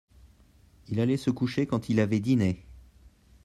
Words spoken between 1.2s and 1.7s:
coucher